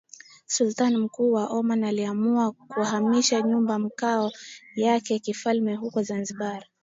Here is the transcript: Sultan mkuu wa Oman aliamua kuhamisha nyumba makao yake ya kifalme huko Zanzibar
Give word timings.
Sultan 0.45 0.97
mkuu 0.97 1.31
wa 1.33 1.47
Oman 1.47 1.83
aliamua 1.83 2.51
kuhamisha 2.51 3.41
nyumba 3.41 3.79
makao 3.79 4.31
yake 4.75 5.13
ya 5.13 5.19
kifalme 5.19 5.75
huko 5.75 6.01
Zanzibar 6.03 6.63